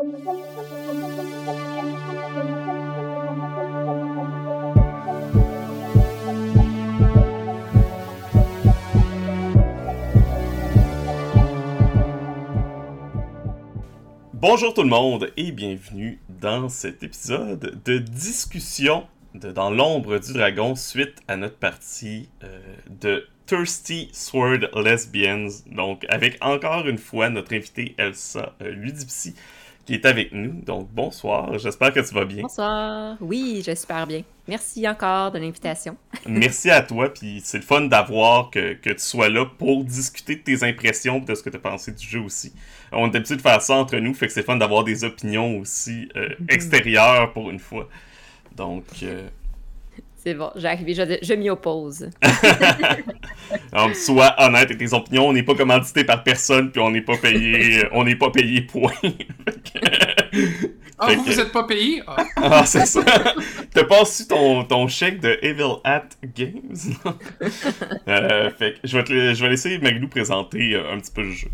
[0.00, 0.14] Bonjour
[14.72, 21.16] tout le monde et bienvenue dans cet épisode de discussion Dans l'ombre du dragon suite
[21.26, 25.48] à notre partie euh, de Thirsty Sword Lesbians.
[25.66, 29.34] Donc avec encore une fois notre invitée Elsa euh, Ludipsy
[29.88, 30.60] qui est avec nous.
[30.66, 32.42] Donc bonsoir, j'espère que tu vas bien.
[32.42, 34.22] Bonsoir, oui, j'espère bien.
[34.46, 35.96] Merci encore de l'invitation.
[36.26, 40.36] Merci à toi, puis c'est le fun d'avoir que, que, tu sois là pour discuter
[40.36, 42.52] de tes impressions de ce que tu as pensé du jeu aussi.
[42.92, 45.58] On est habitué de faire ça entre nous, fait que c'est fun d'avoir des opinions
[45.58, 46.52] aussi euh, mm-hmm.
[46.54, 47.88] extérieures pour une fois.
[48.56, 48.84] Donc.
[49.02, 49.26] Euh...
[50.20, 52.10] C'est bon, j'ai arrivé, je, je m'y oppose.
[53.72, 57.02] Donc, sois honnête avec tes opinions, on n'est pas commandité par personne, puis on n'est
[57.02, 58.92] pas payé, on n'est pas payé point.
[61.00, 62.02] Ah, vous, vous êtes pas payé?
[62.08, 63.04] Ah, ah c'est ça.
[63.72, 66.74] T'as pas reçu ton, ton chèque de Evil Hat Games?
[68.08, 71.22] euh, fait que je vais, te, je vais laisser Maglou présenter euh, un petit peu
[71.22, 71.50] le jeu.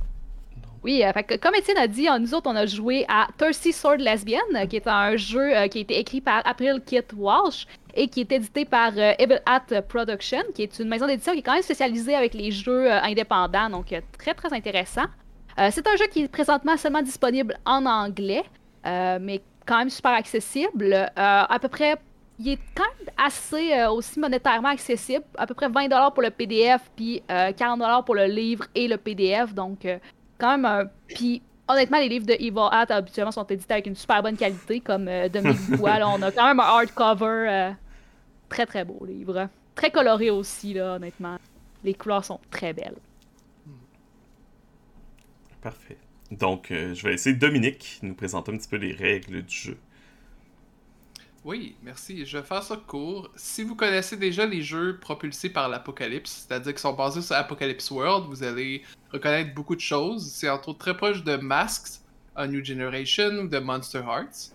[0.84, 4.66] Oui, euh, comme Étienne a dit, nous autres, on a joué à Thirsty Sword Lesbian,
[4.68, 8.20] qui est un jeu euh, qui a été écrit par April Kit Walsh et qui
[8.20, 11.62] est édité par Evil Hat Production, qui est une maison d'édition qui est quand même
[11.62, 15.04] spécialisée avec les jeux indépendants, donc très très intéressant.
[15.56, 18.42] c'est un jeu qui est présentement seulement disponible en anglais.
[18.86, 20.92] Euh, mais quand même super accessible.
[20.92, 21.96] Euh, à peu près,
[22.38, 25.24] il est quand même assez euh, aussi monétairement accessible.
[25.38, 29.54] À peu près 20$ pour le PDF, puis 40$ pour le livre et le PDF.
[29.54, 29.86] Donc,
[30.38, 34.22] quand même Puis, honnêtement, les livres de Evil Hat habituellement sont édités avec une super
[34.22, 35.98] bonne qualité, comme Dominique Bois.
[36.04, 37.72] on a quand même un hardcover
[38.48, 39.48] très très beau livre.
[39.74, 41.36] Très coloré aussi, là, honnêtement.
[41.82, 42.96] Les couleurs sont très belles.
[45.60, 45.98] Parfait.
[46.30, 49.78] Donc, euh, je vais laisser Dominique nous présenter un petit peu les règles du jeu.
[51.44, 52.24] Oui, merci.
[52.24, 53.30] Je vais faire ça court.
[53.36, 57.90] Si vous connaissez déjà les jeux propulsés par l'Apocalypse, c'est-à-dire qu'ils sont basés sur Apocalypse
[57.90, 58.82] World, vous allez
[59.12, 60.26] reconnaître beaucoup de choses.
[60.26, 62.00] C'est entre autres très proche de Masks,
[62.34, 64.52] A New Generation ou de Monster Hearts.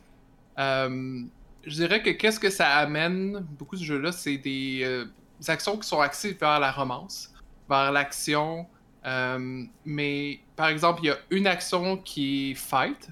[0.57, 1.21] Euh,
[1.63, 5.05] je dirais que qu'est-ce que ça amène, beaucoup de jeux-là, c'est des, euh,
[5.39, 7.31] des, actions qui sont axées vers la romance,
[7.69, 8.65] vers l'action,
[9.05, 13.09] euh, mais par exemple, il y a une action qui est fight,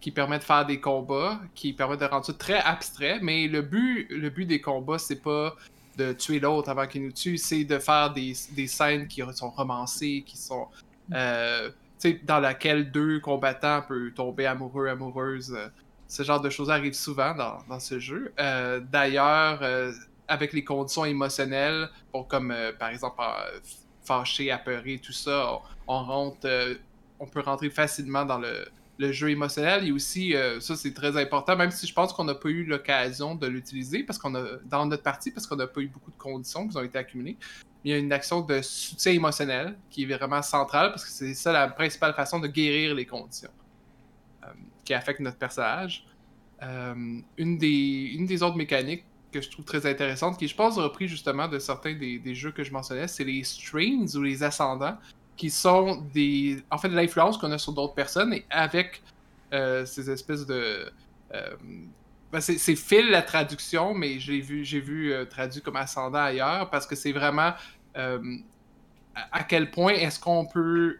[0.00, 3.18] qui permet de faire des combats, qui permet de rendre ça très abstrait.
[3.22, 5.56] Mais le but, le but des combats, c'est pas
[5.96, 9.50] de tuer l'autre avant qu'il nous tue, c'est de faire des, des, scènes qui sont
[9.50, 10.68] romancées, qui sont.
[11.12, 11.70] Euh,
[12.22, 15.54] dans laquelle deux combattants peuvent tomber amoureux, amoureuses.
[16.08, 18.32] Ce genre de choses arrive souvent dans, dans ce jeu.
[18.40, 19.92] Euh, D'ailleurs, euh,
[20.26, 23.20] avec les conditions émotionnelles, pour, comme par exemple
[24.10, 26.74] fâché, apeuré, tout ça, on, rentre, euh,
[27.18, 28.66] on peut rentrer facilement dans le,
[29.12, 29.86] jeu émotionnel.
[29.86, 32.64] Et aussi, euh, ça c'est très important, même si je pense qu'on n'a pas eu
[32.64, 36.10] l'occasion de l'utiliser parce qu'on a dans notre partie, parce qu'on n'a pas eu beaucoup
[36.10, 37.36] de conditions qui ont été accumulées.
[37.84, 41.34] Il y a une action de soutien émotionnel qui est vraiment centrale parce que c'est
[41.34, 43.50] ça la principale façon de guérir les conditions
[44.44, 44.48] euh,
[44.84, 46.04] qui affectent notre personnage.
[46.62, 51.08] une, des, une des autres mécaniques que je trouve très intéressante, qui je pense repris
[51.08, 54.96] justement de certains des, jeux que je mentionnais, c'est les strains ou les ascendants,
[55.40, 59.02] qui sont des, en fait, de l'influence qu'on a sur d'autres personnes et avec
[59.54, 60.92] euh, ces espèces de,
[61.32, 61.56] euh,
[62.30, 66.86] ben c'est Phil la traduction, mais j'ai vu, vu euh, traduit comme ascendant ailleurs parce
[66.86, 67.54] que c'est vraiment
[67.94, 70.98] à quel point est-ce qu'on peut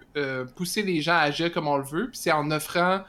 [0.56, 3.02] pousser les gens à agir comme on le veut, puis c'est en offrant,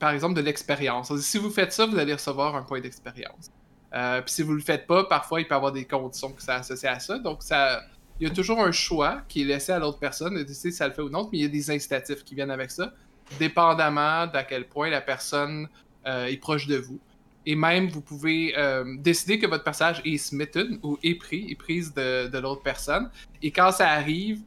[0.00, 1.16] par exemple, de l'expérience.
[1.20, 3.52] Si vous faites ça, vous allez recevoir un point d'expérience.
[3.92, 6.50] Puis si vous le faites pas, parfois il peut y avoir des conditions qui sont
[6.50, 7.18] associées à ça.
[7.18, 7.80] Donc ça,
[8.22, 10.76] il y a toujours un choix qui est laissé à l'autre personne de décider si
[10.76, 12.92] ça le fait ou non, mais il y a des incitatifs qui viennent avec ça,
[13.40, 15.68] dépendamment d'à quel point la personne
[16.06, 17.00] euh, est proche de vous.
[17.46, 21.56] Et même, vous pouvez euh, décider que votre personnage est smitten ou est pris, est
[21.56, 23.10] prise de, l'autre personne.
[23.42, 24.42] Et quand ça arrive,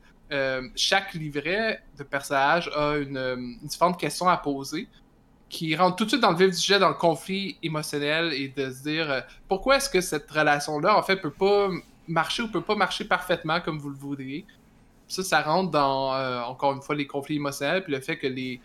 [0.76, 4.88] chaque livret de personnage a une, différente question à poser
[5.50, 8.48] qui rentre tout de suite dans le vif du sujet, dans le conflit émotionnel et
[8.50, 11.70] de se dire euh, pourquoi est-ce que cette relation-là, en fait, peut pas
[12.08, 14.46] marcher ou peut pas marcher parfaitement comme vous le voudriez.
[15.08, 18.28] Ça, ça rentre dans, euh, encore une fois, les conflits émotionnels, puis le fait que
[18.28, 18.60] les,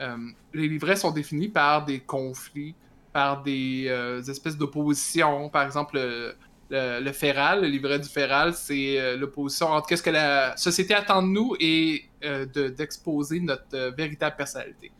[0.00, 0.16] euh,
[0.54, 2.74] les livrets sont définis par des conflits,
[3.12, 3.86] par des
[4.28, 5.50] espèces d'opposition.
[5.50, 6.34] Par exemple, le,
[6.70, 11.28] le, Féral, le livret du Féral, c'est l'opposition entre qu'est-ce que la société attend de
[11.28, 14.90] nous et d'exposer notre véritable personnalité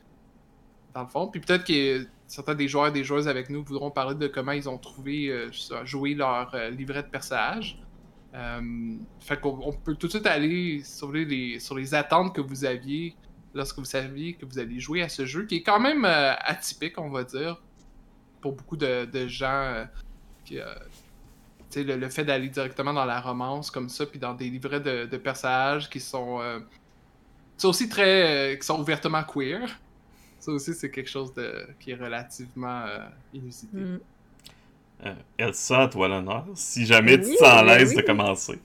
[0.95, 1.27] dans le fond.
[1.27, 4.53] Puis peut-être que certains des joueurs et des joueuses avec nous voudront parler de comment
[4.53, 5.51] ils ont trouvé euh,
[5.85, 7.79] jouer leur euh, livret de personnage.
[8.35, 13.15] Euh, fait qu'on peut tout de suite aller sur les, attentes que vous aviez
[13.55, 16.35] lorsque vous saviez que vous alliez jouer à ce jeu, qui est quand même euh,
[16.41, 17.63] atypique, on va dire,
[18.41, 19.87] pour beaucoup de, gens.
[20.45, 20.59] Qui,
[21.77, 25.17] le, le, fait d'aller directement dans la romance comme ça, puis dans des livrets de,
[25.17, 26.41] personnages qui sont,
[27.57, 28.57] sont aussi très.
[28.61, 29.79] qui sont ouvertement queer.
[30.45, 32.85] Ça aussi, c'est quelque chose de, qui est relativement
[33.33, 33.79] inusité.
[33.79, 33.99] Mm.
[35.39, 36.45] Elsa, à toi l'honneur.
[36.55, 38.59] Si jamais tu te sens à l'aise de commencer.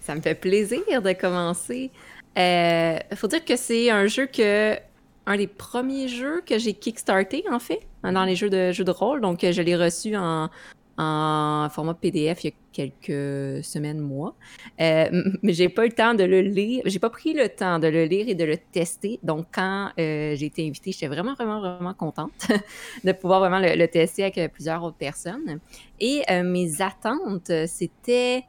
[0.00, 1.90] Ça me fait plaisir de commencer.
[2.36, 4.76] Il euh, faut dire que c'est un jeu que.
[5.24, 8.90] Un des premiers jeux que j'ai kickstarté, en fait, dans les jeux de, jeux de
[8.90, 9.20] rôle.
[9.20, 10.50] Donc, je l'ai reçu en,
[10.98, 14.34] en format PDF il y a quelques semaines, mois.
[14.80, 15.08] Euh,
[15.42, 16.82] mais j'ai pas eu le temps de le lire.
[16.86, 19.18] J'ai pas pris le temps de le lire et de le tester.
[19.22, 22.32] Donc, quand euh, j'ai été invitée, j'étais vraiment, vraiment, vraiment contente
[23.04, 25.60] de pouvoir vraiment le, tester avec plusieurs autres personnes.
[26.00, 28.44] Et mes attentes, c'était.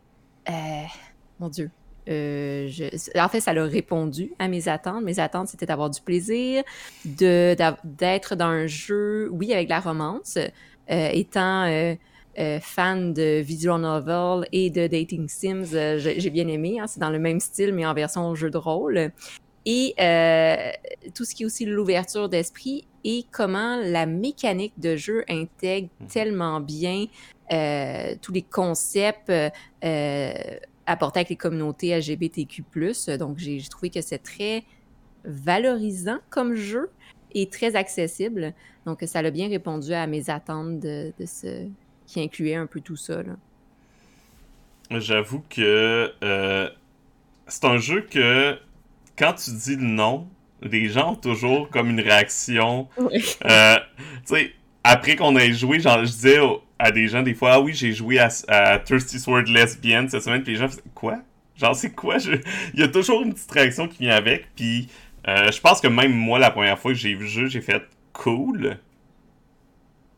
[1.39, 1.69] mon Dieu,
[2.09, 2.69] euh,
[3.15, 5.03] en fait, ça a répondu à mes attentes.
[5.03, 6.63] Mes attentes, c'était d'avoir du plaisir,
[7.05, 11.95] d'être dans un jeu, oui, avec la romance, euh, étant euh,
[12.61, 16.79] fan de visual novel et de dating sims, j'ai bien aimé.
[16.79, 19.11] Hein, c'est dans le même style, mais en version jeu de rôle.
[19.65, 19.93] Et
[21.13, 26.05] tout ce qui est aussi l'ouverture d'esprit et comment la mécanique de jeu intègre mmh.
[26.07, 27.05] tellement bien
[28.21, 29.31] tous les concepts
[30.85, 32.63] apporter avec les communautés LGBTQ+.
[33.17, 34.63] Donc, j'ai trouvé que c'est très
[35.23, 36.89] valorisant comme jeu
[37.33, 38.53] et très accessible.
[38.85, 41.67] Donc, ça a bien répondu à mes attentes de, ce
[42.13, 43.23] qui incluait un peu tout ça.
[44.91, 46.69] J'avoue que euh,
[47.47, 48.55] c'est un jeu que
[49.17, 50.27] quand tu dis le nom,
[50.61, 52.87] les gens ont toujours comme une réaction.
[52.97, 53.77] Euh,
[54.27, 56.39] tu sais, après qu'on ait joué, genre, je disais
[56.77, 58.29] à des gens des fois, ah oui, j'ai joué à,
[58.79, 61.17] Thirsty Sword Lesbian cette semaine, puis les gens faisaient, quoi?
[61.55, 62.17] Genre, c'est quoi?
[62.73, 64.87] Il y a toujours une petite réaction qui vient avec, puis
[65.27, 67.61] euh, je pense que même moi, la première fois que j'ai vu le jeu, j'ai
[67.61, 67.81] fait
[68.13, 68.77] cool.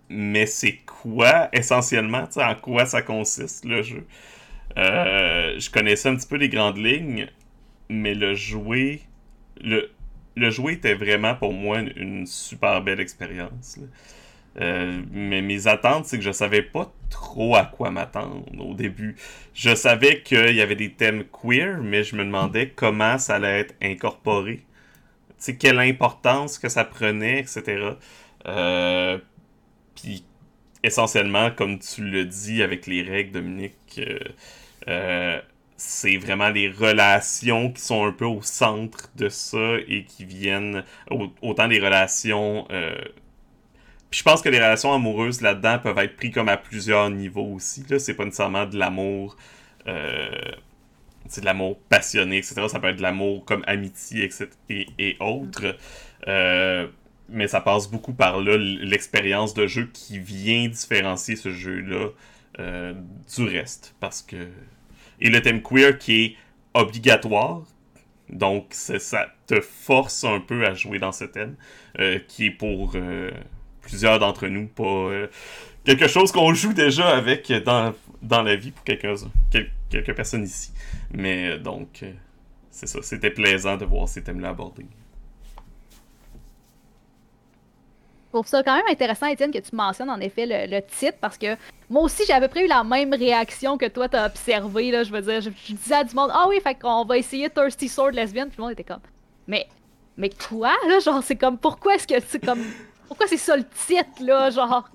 [0.10, 4.06] Mais c'est quoi, essentiellement, tu en quoi ça consiste, le jeu?
[4.78, 7.28] Euh, je connaissais un petit peu les grandes lignes,
[7.90, 9.02] mais le jouer...
[9.62, 9.90] Le,
[10.36, 13.80] le jouer était vraiment pour moi une, super belle expérience.
[14.60, 19.16] Euh, mais mes attentes, c'est que je savais pas trop à quoi m'attendre au début.
[19.54, 23.62] Je savais qu'il y avait des thèmes queer, mais je me demandais comment ça allait
[23.62, 24.58] être incorporé.
[24.58, 27.96] Tu sais, quelle importance que ça prenait, etc.
[30.06, 30.24] puis,
[30.84, 34.00] essentiellement, comme tu le dis avec les règles, Dominique,
[34.88, 35.42] euh,
[35.78, 40.84] c'est vraiment les relations qui sont un peu au centre de ça et qui viennent,
[41.42, 42.68] autant des relations
[44.16, 47.84] je pense que les relations amoureuses là-dedans peuvent être prises comme à plusieurs niveaux aussi.
[47.90, 48.00] Là.
[48.00, 49.36] C'est pas nécessairement de l'amour.
[49.88, 50.30] Euh,
[51.28, 52.68] c'est de l'amour passionné, etc.
[52.70, 54.48] Ça peut être de l'amour comme amitié, etc.
[54.70, 55.76] et, autres.
[56.30, 56.88] Euh,
[57.30, 62.10] mais ça passe beaucoup par là, l'expérience de jeu qui vient différencier ce jeu-là
[62.60, 62.94] euh,
[63.36, 63.96] du reste.
[64.00, 64.48] Parce que.
[65.22, 66.36] Et le thème queer qui est
[66.74, 67.64] obligatoire.
[68.30, 71.56] Donc, ça te force un peu à jouer dans ce thème.
[72.28, 72.96] qui est pour
[73.86, 75.28] plusieurs d'entre nous, pas euh,
[75.84, 79.20] quelque chose qu'on joue déjà avec dans, dans la vie pour quelques,
[79.90, 80.72] quelques personnes ici.
[81.14, 82.12] Mais euh, donc, euh,
[82.72, 84.88] c'est ça, c'était plaisant de voir ces thèmes-là abordés.
[88.25, 91.38] Je trouve ça quand même intéressant, Étienne, que tu mentionnes en effet le, titre, parce
[91.38, 91.56] que
[91.90, 95.42] moi aussi, j'avais pris la même réaction que toi, t'as observé, là, je veux dire,
[95.42, 98.56] je, disais à du monde, ah oui, fait qu'on va essayer Thirsty Sword Lesbian, puis
[98.58, 99.00] le monde était comme,
[99.48, 99.68] mais,
[100.18, 102.62] mais quoi, là, genre, c'est comme, pourquoi est-ce que c'est comme,
[103.08, 104.90] pourquoi c'est ça le titre, là, genre?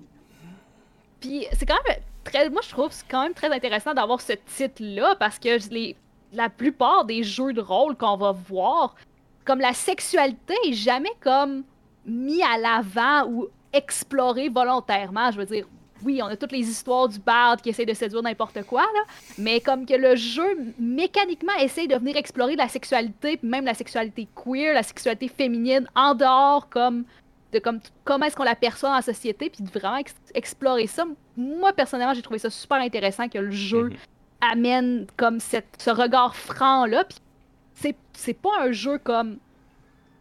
[1.21, 2.51] Puis c'est quand même très.
[2.51, 5.97] Moi, je trouve c'est quand même très intéressant d'avoir ce titre-là parce que les,
[6.33, 8.95] la plupart des jeux de rôle qu'on va voir,
[9.45, 11.65] comme la sexualité est jamais comme
[12.07, 15.31] mis à l'avant ou explorée volontairement.
[15.31, 15.67] Je veux dire,
[16.05, 19.01] oui, on a toutes les histoires du bard qui essaie de séduire n'importe quoi, là,
[19.39, 24.27] mais comme que le jeu mécaniquement essaie de venir explorer la sexualité, même la sexualité
[24.35, 27.05] queer, la sexualité féminine en dehors comme
[27.53, 30.01] de comme, comment est-ce qu'on l'aperçoit dans la société, puis de vraiment
[30.35, 31.05] explorer ça.
[31.37, 33.97] Moi, personnellement, j'ai trouvé ça super intéressant que le jeu mhm.
[34.41, 37.05] amène comme cette, ce regard franc-là.
[37.05, 39.39] Puis c'est pas un jeu comme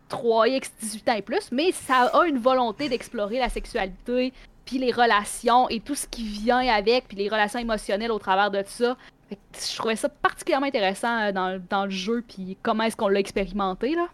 [0.09, 4.33] 3X 18 ans et plus, mais ça a une volonté d'explorer la sexualité,
[4.65, 8.51] puis les relations et tout ce qui vient avec, puis les relations émotionnelles au travers
[8.51, 8.97] de ça.
[9.31, 13.19] je trouvais ça particulièrement intéressant euh, dans, dans le jeu, puis comment est-ce qu'on l'a
[13.19, 14.07] expérimenté, là?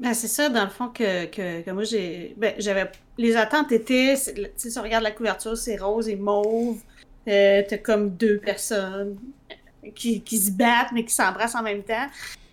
[0.00, 2.34] Ben, c'est ça, dans le fond, que, que, moi, j'ai.
[2.36, 2.90] Ben, j'avais.
[3.16, 4.14] Les attentes étaient.
[4.14, 6.80] Si on regarde la couverture, c'est rose et mauve.
[7.26, 9.18] Euh, T'as comme deux personnes
[9.94, 12.06] qui, qui se battent, mais qui s'embrassent en même temps.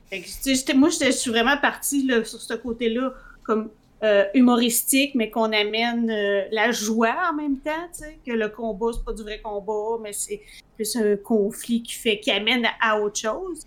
[0.09, 3.69] Fait que, moi, je suis vraiment partie là, sur ce côté-là, comme
[4.03, 7.89] euh, humoristique, mais qu'on amène euh, la joie en même temps,
[8.25, 10.41] que le combat, c'est pas du vrai combat, mais c'est
[10.75, 13.65] plus un conflit qui fait, qui amène à, autre chose.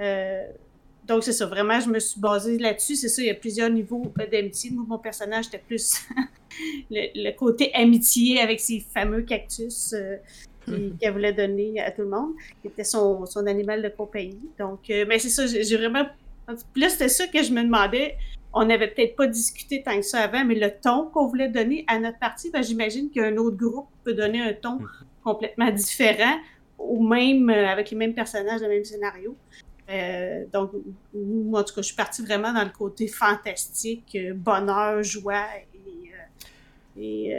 [0.00, 0.42] Euh,
[1.06, 2.94] donc, c'est ça, vraiment, je me suis basée là-dessus.
[2.94, 4.70] C'est ça, il y a plusieurs niveaux euh, d'amitié.
[4.70, 6.02] Moi, mon personnage, était plus
[6.90, 10.16] le, le côté amitié avec ces fameux cactus euh,
[11.00, 14.50] qu'elle voulait donner à tout le monde, qui était son, son animal de compagnie.
[14.58, 16.04] Donc, euh, mais c'est ça, j'ai vraiment.
[16.72, 18.16] Puis là, c'était ça que je me demandais.
[18.52, 21.84] On n'avait peut-être pas discuté tant que ça avant, mais le ton qu'on voulait donner
[21.86, 24.78] à notre partie, ben, j'imagine qu'un autre groupe peut donner un ton
[25.22, 26.36] complètement différent,
[26.78, 29.36] ou même euh, avec les mêmes personnages, le même scénario.
[29.90, 30.70] Euh, donc,
[31.14, 35.46] moi, en tout cas, je suis partie vraiment dans le côté fantastique, euh, bonheur, joie.
[36.96, 37.34] Et,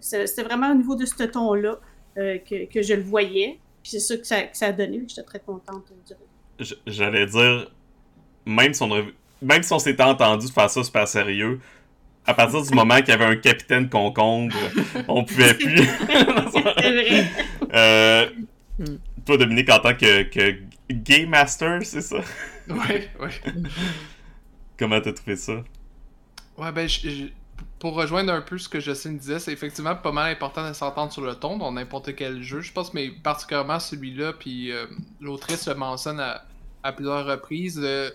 [0.00, 1.80] c'était vraiment au niveau de ce ton-là
[2.18, 3.58] euh, que, que je le voyais.
[3.82, 5.02] Puis c'est ça que ça, que ça a donné.
[5.08, 6.16] J'étais très contente de dire.
[6.58, 7.70] J- J'allais dire,
[8.46, 8.88] même si on,
[9.42, 11.60] même si on s'était entendu de faire ça super sérieux,
[12.26, 14.54] à partir du moment qu'il y avait un capitaine concombre,
[15.08, 15.76] on pouvait plus.
[16.08, 17.26] C'est vrai.
[17.72, 18.28] Euh,
[19.24, 20.56] toi, Dominique, en tant que, que
[20.90, 22.18] Game Master, c'est ça?
[22.68, 23.30] Ouais, ouais.
[24.78, 25.62] Comment t'as trouvé ça?
[26.56, 27.24] Ouais, ben, je- je-
[27.80, 31.10] pour rejoindre un peu ce que Justine disait, c'est effectivement pas mal important de s'entendre
[31.10, 32.60] sur le ton dans n'importe quel jeu.
[32.60, 34.84] Je pense, mais particulièrement celui-là, puis euh,
[35.18, 37.80] l'autrice le mentionne à, plusieurs reprises.
[37.82, 38.10] euh,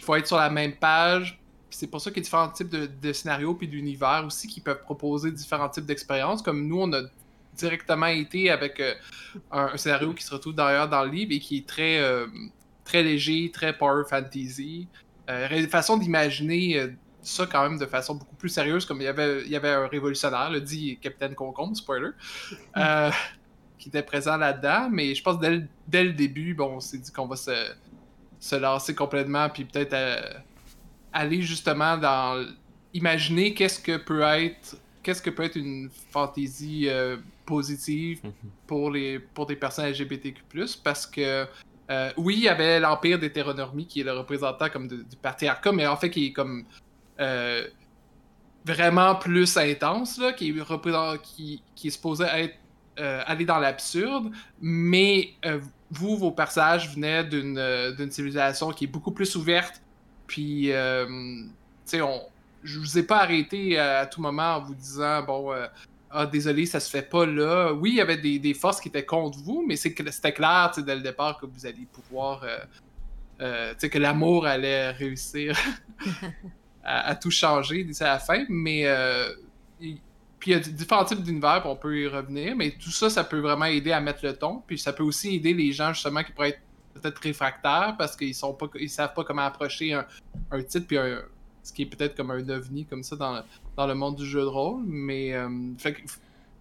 [0.00, 1.40] Il faut être sur la même page.
[1.70, 4.82] C'est pour ça qu'il y a différents types de, scénarios puis d'univers aussi qui peuvent
[4.82, 6.42] proposer différents types d'expériences.
[6.42, 7.02] Comme nous, on a
[7.56, 8.94] directement été avec euh,
[9.52, 12.26] un, scénario qui se retrouve d'ailleurs dans le livre et qui est très, euh,
[12.84, 14.88] très léger, très power fantasy.
[15.30, 16.88] Euh, façon d'imaginer euh,
[17.24, 19.70] ça quand même de façon beaucoup plus sérieuse, comme il y avait, il y avait
[19.70, 22.10] un révolutionnaire, le dit Capitaine Concombre, spoiler,
[22.76, 23.10] euh,
[23.78, 26.98] qui était présent là-dedans, mais je pense dès, le- dès le début, bon, on s'est
[26.98, 27.72] dit qu'on va se,
[28.38, 30.20] se lancer complètement, puis peut-être euh,
[31.12, 32.46] aller justement dans
[32.92, 38.20] imaginer qu'est-ce que peut être qu'est-ce que peut être une fantaisie euh, positive
[38.66, 40.42] pour les pour des personnes LGBTQ+,
[40.82, 41.46] parce que
[41.90, 45.86] euh, oui, il y avait l'Empire d'hétéronormie qui est le représentant comme du patriarcat, mais
[45.86, 46.64] en fait qui est comme
[47.20, 47.66] euh,
[48.64, 52.24] vraiment plus intense, là, qui, est supposé
[52.98, 54.30] euh, aller dans l'absurde,
[54.60, 59.82] mais euh, vous, vos personnages venaient d'une civilisation qui est beaucoup plus ouverte,
[60.26, 61.50] puis tu
[61.84, 62.22] sais, on
[62.62, 65.52] je vous ai pas arrêté à, tout moment en vous disant bon
[66.10, 69.04] ah désolé ça se fait pas là oui il y avait des, forces qui étaient
[69.04, 72.42] contre vous mais c'était clair dès le départ que vous alliez pouvoir
[73.38, 75.54] que l'amour allait réussir
[76.84, 79.32] à, tout changer d'ici à la fin mais euh,
[79.80, 79.98] il-
[80.38, 83.24] puis il y a différents types d'univers on peut y revenir mais tout ça ça
[83.24, 86.22] peut vraiment aider à mettre le ton puis ça peut aussi aider les gens justement
[86.22, 86.60] qui pourraient être
[86.94, 91.22] peut-être réfractaires parce qu'ils sont pas ils savent pas comment approcher un, titre puis un,
[91.64, 93.42] ce qui est peut-être comme un ovni comme ça dans,
[93.76, 94.84] dans le monde du jeu de rôle.
[94.86, 95.48] Mais euh,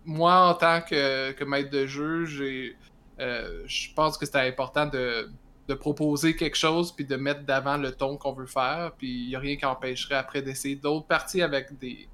[0.06, 2.75] moi, en tant que, que maître de jeu, j'ai
[3.20, 5.30] euh, je pense que c'était important de,
[5.67, 8.91] de proposer quelque chose puis de mettre d'avant le ton qu'on veut faire.
[8.98, 12.10] Puis il n'y a rien qui empêcherait après d'essayer d'autres parties avec des,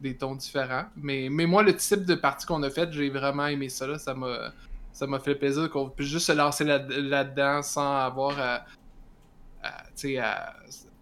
[0.00, 0.84] des tons différents.
[0.96, 3.86] Mais, mais moi, le type de partie qu'on a faite, j'ai vraiment aimé ça.
[3.86, 3.98] Là.
[3.98, 4.52] Ça m'a
[4.92, 8.64] ça m'a fait plaisir qu'on puisse juste se lancer là- là-dedans sans avoir à,
[9.62, 10.52] à,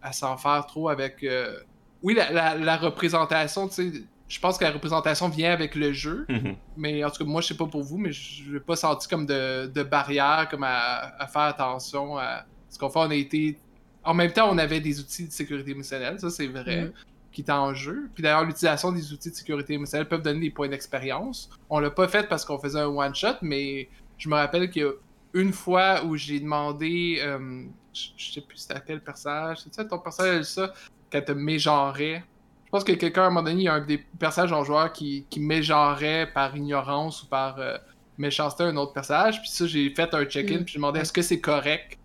[0.01, 1.23] à s'en faire trop avec.
[1.25, 1.59] euh,
[2.03, 5.93] Oui, la, la- la représentation, tu sais, je pense que la représentation vient avec le
[5.93, 6.57] jeu, Mhm.
[6.77, 9.07] mais en tout cas, moi, je sais pas pour vous, mais je n'ai pas senti
[9.07, 12.99] comme de, de barrière, comme à, à faire attention à ce qu'on fait.
[13.01, 13.59] On a été.
[14.05, 16.93] En même temps, on avait des outils de sécurité émotionnelle, ça c'est vrai, Mhm.
[17.31, 18.09] qui étaient en jeu.
[18.15, 21.51] Puis d'ailleurs, l'utilisation des outils de sécurité émotionnelle peuvent donner des points d'expérience.
[21.69, 24.85] On l'a pas fait parce qu'on faisait un one-shot, mais je me rappelle qu'il y
[24.87, 24.93] a
[25.35, 27.19] une fois où j'ai demandé.
[27.21, 29.59] euh, je, je sais plus c'était à quel personnage.
[29.65, 30.73] C'est ça ton personnage, ça,
[31.11, 32.25] quand te mégenrait.
[32.73, 34.65] Je pense que quelqu'un, à un moment donné, il y a un des personnages en
[34.65, 37.77] joueur qui, qui mégenrait par ignorance ou par euh,
[38.17, 39.43] méchanceté un autre personnage.
[39.43, 40.65] Puis ça, j'ai fait un check-in, Mm.
[40.65, 41.99] puis j'ai demandé est-ce que c'est correct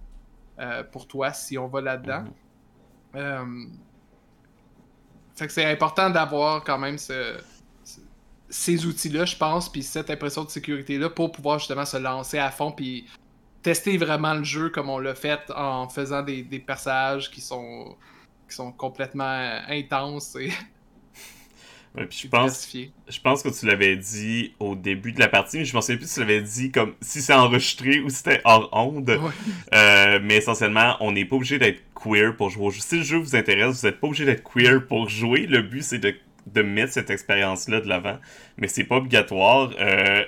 [0.60, 2.24] euh, pour toi si on va là-dedans?
[2.24, 2.32] Mhm.
[3.16, 3.46] Euh,
[5.38, 7.38] Fait que c'est important d'avoir quand même ce-
[7.86, 8.00] ce-
[8.50, 12.50] ces outils-là, je pense, puis cette impression de sécurité-là pour pouvoir justement se lancer à
[12.52, 13.08] fond, puis
[13.62, 17.96] tester vraiment le jeu comme on l'a fait en faisant des, des personnages qui sont
[18.48, 20.52] qui sont complètement intenses et
[21.98, 22.76] Ouais, puis je pense,
[23.08, 26.08] je pense que tu l'avais dit au début de la partie, mais je souviens plus
[26.08, 29.10] si tu l'avais dit comme si c'est enregistré ou si c'était hors onde.
[29.10, 29.18] Ouais.
[29.74, 32.82] Euh, mais essentiellement, on n'est pas obligé d'être queer pour jouer au jeu.
[32.82, 35.48] Si le jeu vous intéresse, vous n'êtes pas obligé d'être queer pour jouer.
[35.48, 36.14] Le but, c'est de,
[36.46, 38.20] de mettre cette expérience-là de l'avant.
[38.58, 39.72] Mais c'est pas obligatoire.
[39.80, 40.24] Euh,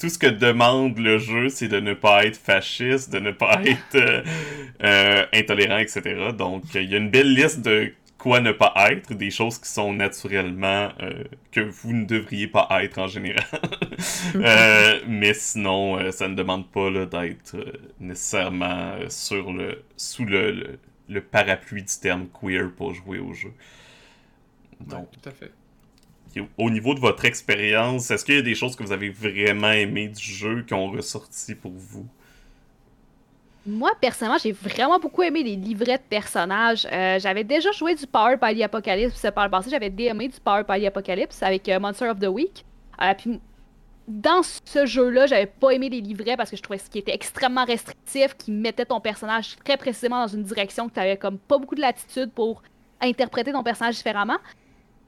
[0.00, 3.60] tout ce que demande le jeu, c'est de ne pas être fasciste, de ne pas
[3.64, 4.22] être euh,
[4.82, 6.32] euh, intolérant, etc.
[6.36, 9.68] Donc, il y a une belle liste de quoi ne pas être, des choses qui
[9.68, 13.44] sont naturellement euh, que vous ne devriez pas être en général.
[15.06, 17.56] mais sinon, ça ne demande pas d'être
[18.00, 20.78] nécessairement sur le sous le,
[21.08, 23.52] le, parapluie du terme queer pour jouer au jeu.
[24.80, 25.52] Donc, tout à fait
[26.56, 29.70] au niveau de votre expérience, est-ce qu'il y a des choses que vous avez vraiment
[29.70, 32.06] aimées du jeu qui ont ressorti pour vous?
[33.66, 36.86] Moi, personnellement, j'ai vraiment beaucoup aimé les livrets de personnages.
[36.90, 39.70] Euh, j'avais déjà joué du Power by the Apocalypse par le passé.
[39.70, 42.64] J'avais aimé du Power by the Apocalypse avec euh, Monster of the Week.
[43.02, 43.38] Euh, puis,
[44.08, 47.14] dans ce jeu-là, j'avais pas aimé les livrets parce que je trouvais ce qui était
[47.14, 51.38] extrêmement restrictif, qui mettait ton personnage très précisément dans une direction que tu avais comme
[51.38, 52.62] pas beaucoup de latitude pour
[53.00, 54.38] interpréter ton personnage différemment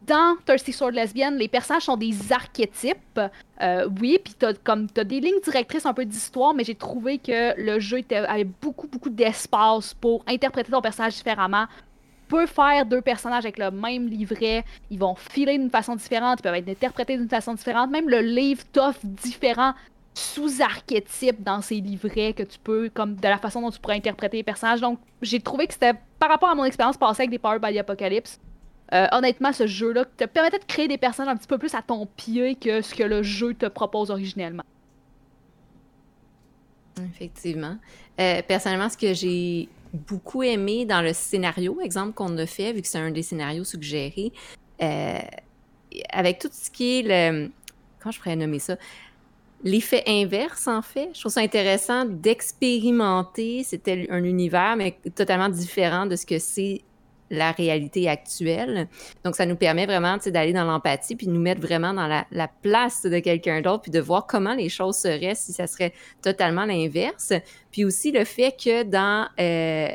[0.06, 3.20] dans Thirsty Sword Lesbian, les personnages sont des archétypes.
[3.60, 7.18] Euh, oui, puis t'as comme as des lignes directrices un peu d'histoire, mais j'ai trouvé
[7.18, 11.66] que le jeu avait beaucoup beaucoup d'espace pour interpréter ton personnage différemment.
[12.28, 16.40] Tu peux faire deux personnages avec le même livret, ils vont filer d'une façon différente,
[16.40, 17.90] ils peuvent être interprétés d'une façon différente.
[17.90, 19.74] Même le livre t'offre différents
[20.14, 24.38] sous-archétypes dans ces livrets que tu peux, comme de la façon dont tu pourrais interpréter
[24.38, 24.80] les personnages.
[24.80, 27.74] Donc, j'ai trouvé que c'était, par rapport à mon expérience passée avec des Power by
[27.74, 28.38] the Apocalypse,
[28.92, 31.82] euh, honnêtement, ce jeu-là te permettait de créer des personnages un petit peu plus à
[31.82, 34.64] ton pied que ce que le jeu te propose originellement.
[37.14, 37.76] Effectivement.
[38.20, 42.82] Euh, personnellement, ce que j'ai beaucoup aimé dans le scénario, exemple qu'on a fait, vu
[42.82, 44.32] que c'est un des scénarios suggérés,
[44.82, 45.18] euh,
[46.10, 47.50] avec tout ce qui est le.
[47.98, 48.76] Comment je pourrais nommer ça?
[49.64, 51.10] L'effet inverse, en fait.
[51.14, 53.62] Je trouve ça intéressant d'expérimenter.
[53.62, 56.82] C'était un univers, mais totalement différent de ce que c'est
[57.32, 58.88] la réalité actuelle.
[59.24, 62.48] Donc, ça nous permet vraiment d'aller dans l'empathie puis de nous mettre vraiment dans la,
[62.62, 66.66] place de quelqu'un d'autre puis de voir comment les choses seraient si ça serait totalement
[66.66, 67.32] l'inverse.
[67.70, 69.88] Puis aussi le fait que dans euh,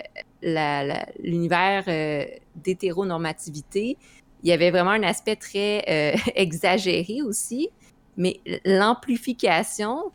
[1.24, 2.26] l'univers euh,
[2.56, 3.98] d'hétéronormativité,
[4.44, 7.70] il y avait vraiment un aspect très euh, exagéré aussi,
[8.18, 10.12] mais l'amplification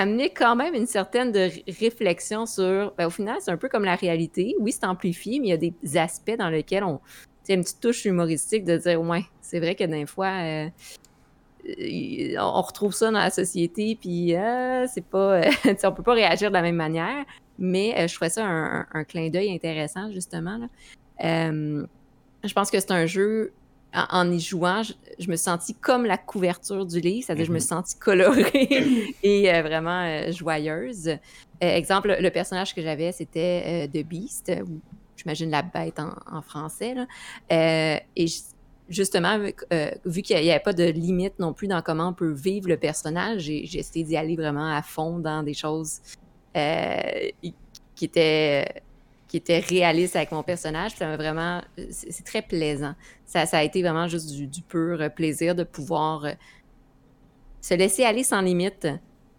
[0.00, 1.48] amener quand même une certaine de
[1.80, 4.54] réflexion sur, ben, au final, c'est un peu comme la réalité.
[4.60, 7.00] Oui, c'est amplifié, mais il y a des aspects dans lesquels on,
[7.46, 10.68] tu une petite touche humoristique de dire, ouais, c'est vrai que des fois, euh,
[12.38, 15.40] on retrouve ça dans la société, puis euh, c'est pas,
[15.84, 17.24] on peut pas réagir de la même manière.
[17.58, 20.68] Mais euh, je trouvais ça un, clin d'œil intéressant, justement.
[21.20, 23.52] je pense que c'est un jeu
[23.96, 27.60] en, y jouant, je, me sentis comme la couverture du livre, c'est-à-dire je me mhm.
[27.60, 31.08] sentis colorée et euh, vraiment euh, joyeuse.
[31.08, 31.16] Euh,
[31.60, 34.80] exemple, le personnage que j'avais, c'était The Beast, ou
[35.16, 36.94] j'imagine la bête en, français.
[37.50, 38.26] et
[38.88, 39.38] justement,
[40.04, 42.76] vu qu'il n'y avait pas de limite non plus dans comment on peut vivre le
[42.76, 46.00] personnage, j'ai essayé d'y aller vraiment à fond dans des choses
[46.52, 48.82] qui étaient
[49.28, 50.92] qui était réaliste avec mon personnage.
[50.94, 51.62] ça m'a vraiment.
[51.90, 52.94] C'est très plaisant.
[53.24, 56.32] Ça, ça, a été vraiment juste du, pur plaisir de pouvoir euh,
[57.60, 58.88] se laisser aller sans limite.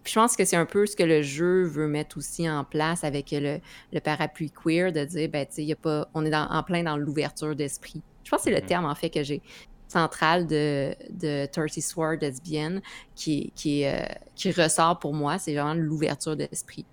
[0.04, 2.64] Puis je pense que c'est un peu ce que le jeu veut mettre aussi en
[2.64, 3.60] place avec le,
[3.92, 6.84] le parapluie queer, de dire, ben, tu sais, y a pas, on est en plein
[6.84, 8.02] dans l'ouverture d'esprit.
[8.24, 8.68] Je pense que c'est le mm-hmm.
[8.68, 9.42] terme, en fait, que j'ai
[9.88, 12.82] central de, de Thirty Sword lesbienne
[13.16, 14.02] qui, qui, euh,
[14.36, 15.38] qui ressort pour moi.
[15.38, 16.86] C'est vraiment l'ouverture d'esprit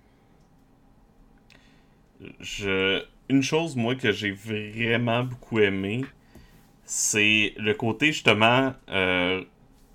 [2.39, 3.03] je...
[3.29, 6.03] une chose, moi, que j'ai vraiment beaucoup aimé,
[6.85, 9.43] c'est le côté, justement, euh,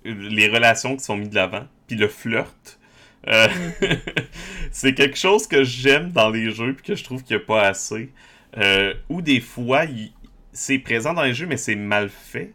[0.03, 2.79] les relations qui sont mises de l'avant, puis le flirt.
[3.27, 3.47] Euh,
[4.71, 7.45] c'est quelque chose que j'aime dans les jeux, puis que je trouve qu'il n'y a
[7.45, 8.11] pas assez.
[8.57, 9.83] Euh, ou des fois,
[10.51, 12.53] c'est présent dans les jeux, mais c'est mal fait,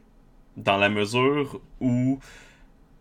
[0.57, 2.19] dans la mesure où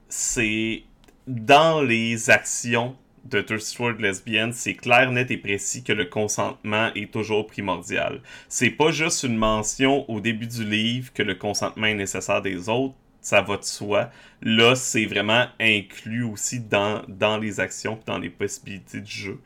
[0.07, 0.83] c'est
[1.27, 2.95] dans les actions
[3.25, 8.21] de Thirsty Sword lesbienne, c'est clair, net et précis que le consentement est toujours primordial.
[8.47, 12.69] C'est pas juste une mention au début du livre que le consentement est nécessaire des
[12.69, 14.11] autres, ça va de soi.
[14.41, 19.39] Là, c'est vraiment inclus aussi dans, dans les actions dans les possibilités du jeu.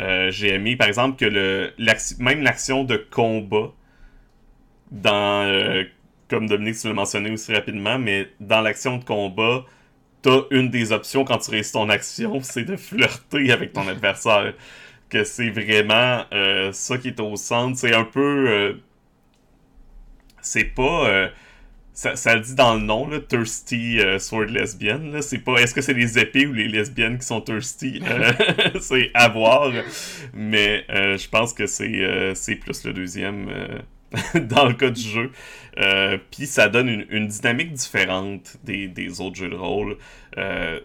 [0.00, 1.72] Euh, j'ai aimé, par exemple, que le,
[2.20, 3.72] même l'action de combat
[4.90, 5.46] dans.
[5.46, 5.84] Euh,
[6.28, 9.64] comme Dominique, tu l'as mentionné aussi rapidement, mais dans l'action de combat,
[10.22, 14.54] t'as une des options quand tu réussis ton action, c'est de flirter avec ton adversaire.
[15.08, 17.78] Que c'est vraiment euh, ça qui est au centre.
[17.78, 18.46] C'est un peu.
[18.48, 18.72] Euh,
[20.42, 21.08] c'est pas.
[21.08, 21.28] Euh,
[21.94, 25.22] ça, ça, le dit dans le nom, là, Thirsty Sword Lesbian.
[25.22, 28.02] C'est pas est-ce que c'est les épées ou les lesbiennes qui sont thirsty?
[28.80, 29.72] C'est à voir.
[30.34, 33.50] Mais je pense que c'est plus le deuxième
[34.34, 35.30] dans le cas du jeu.
[35.78, 39.98] Euh, puis ça donne une, dynamique différente des, autres jeux de rôle.
[40.36, 40.80] Euh,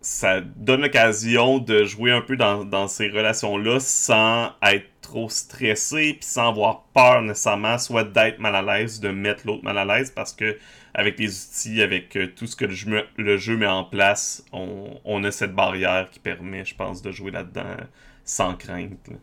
[0.00, 6.14] ça donne l'occasion de jouer un peu dans, dans ces relations-là sans être trop stressé,
[6.14, 9.84] puis sans avoir peur nécessairement, soit d'être mal à l'aise, de mettre l'autre mal à
[9.84, 10.56] l'aise, parce que
[10.94, 14.44] avec les outils, avec euh, tout ce que le jeu, le jeu met en place,
[14.52, 17.76] on, on, a cette barrière qui permet, je pense, de jouer là-dedans
[18.24, 19.08] sans crainte.
[19.08, 19.16] Là.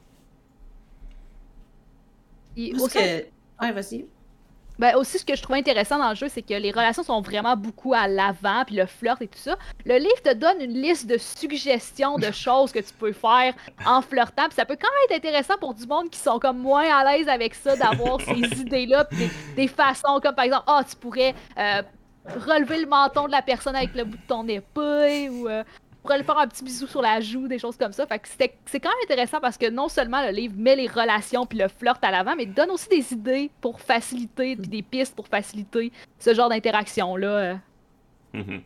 [2.57, 2.73] Et.
[3.61, 4.05] Ouais, vas-y.
[4.77, 7.21] Ben aussi, ce que je trouve intéressant dans le jeu, c'est que les relations sont
[7.21, 9.57] vraiment beaucoup à l'avant, puis le flirt et tout ça.
[9.85, 13.53] Le livre te donne une liste de suggestions de choses que tu peux faire
[13.85, 16.57] en flirtant, puis ça peut quand même être intéressant pour du monde qui sont comme
[16.57, 20.81] moins à l'aise avec ça, d'avoir ces idées-là, puis des, façons comme par exemple, ah,
[20.81, 21.81] oh, tu pourrais euh,
[22.45, 25.63] relever le menton de la personne avec le bout de ton épée, ou euh,
[26.05, 28.05] pourrait lui faire un petit bisou sur la joue, des choses comme ça.
[28.07, 31.45] Fait que c'est quand même intéressant parce que non seulement le livre met les relations
[31.45, 35.15] puis le flirt à l'avant, mais donne aussi des idées pour faciliter, puis des pistes
[35.15, 37.59] pour faciliter ce genre d'interaction-là.
[38.33, 38.59] Mm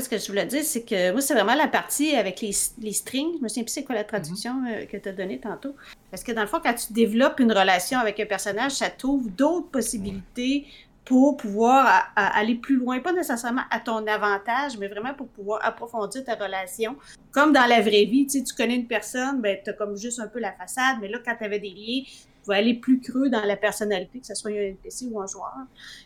[0.00, 2.92] ce que je voulais dire, c'est que moi, c'est vraiment la partie avec les, les
[2.92, 3.36] strings.
[3.38, 4.82] Je me souviens plus c'est quoi la traduction mm-hmm.
[4.82, 5.74] euh, que tu as donnée tantôt.
[6.10, 9.28] Parce que dans le fond, quand tu développes une relation avec un personnage, ça t'ouvre
[9.30, 10.66] d'autres possibilités
[11.04, 16.24] pour pouvoir aller plus loin, pas nécessairement à ton avantage, mais vraiment pour pouvoir approfondir
[16.24, 16.96] ta relation.
[17.32, 19.96] Comme dans la vraie vie, tu sais, tu connais une personne, ben, tu as comme
[19.96, 22.74] juste un peu la façade, mais là, quand tu avais des liens, tu pouvais aller
[22.74, 25.52] plus creux dans la personnalité, que ce soit un NPC ou un joueur.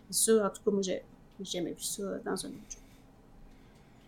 [0.08, 1.02] Et ça, en tout cas, moi, j'ai
[1.40, 2.78] jamais vu ça dans un autre jeu.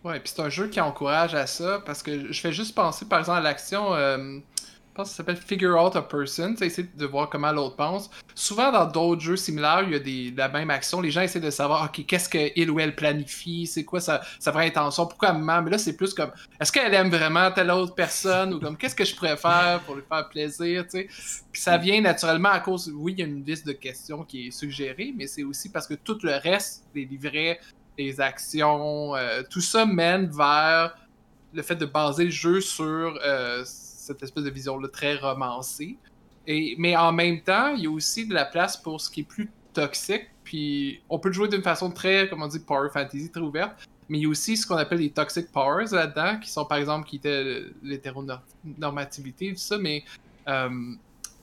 [0.03, 3.05] Ouais, puis c'est un jeu qui encourage à ça, parce que je fais juste penser,
[3.05, 3.93] par exemple, à l'action...
[3.93, 4.39] Euh,
[5.05, 8.09] ça s'appelle Figure Out a Person, tu essayer de voir comment l'autre pense.
[8.35, 11.01] Souvent, dans d'autres jeux similaires, il y a des, la même action.
[11.01, 14.51] Les gens essaient de savoir, OK, qu'est-ce qu'il ou elle planifie, c'est quoi sa, sa,
[14.51, 15.61] vraie intention, pourquoi elle ment.
[15.61, 18.53] Mais là, c'est plus comme, est-ce qu'elle aime vraiment telle autre personne?
[18.53, 21.07] Ou comme, qu'est-ce que je pourrais faire pour lui faire plaisir, tu sais?
[21.51, 24.47] Puis ça vient naturellement à cause, oui, il y a une liste de questions qui
[24.47, 27.59] est suggérée, mais c'est aussi parce que tout le reste, les livrets,
[27.97, 30.95] les actions, euh, tout ça mène vers
[31.53, 33.19] le fait de baser le jeu sur.
[33.25, 33.63] Euh,
[34.09, 35.97] cette espèce de vision-là très romancée.
[36.47, 39.21] Et, mais en même temps, il y a aussi de la place pour ce qui
[39.21, 40.27] est plus toxique.
[40.43, 43.87] Puis on peut le jouer d'une façon très, comment on dit, power fantasy, très ouverte.
[44.09, 46.79] Mais il y a aussi ce qu'on appelle les toxic powers là-dedans, qui sont par
[46.79, 50.03] exemple, qui étaient l'hétéronormativité, tout ça, mais
[50.47, 50.69] euh,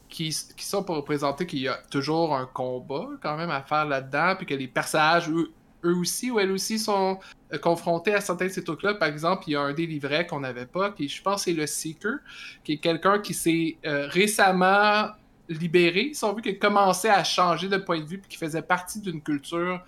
[0.08, 3.84] qui, qui, sont pour représenter qu'il y a toujours un combat quand même à faire
[3.84, 5.52] là-dedans, puis que les personnages, eux,
[5.84, 7.18] eux aussi ou elles aussi sont
[7.52, 8.94] euh, confrontés à certains de ces trucs-là.
[8.94, 11.52] Par exemple, il y a un des livrets qu'on n'avait pas, qui je pense c'est
[11.52, 12.18] le Seeker,
[12.64, 15.08] qui est quelqu'un qui s'est euh, récemment
[15.48, 18.36] libéré, si on veut, qui a commencé à changer de point de vue, puis qui
[18.36, 19.80] faisait partie d'une culture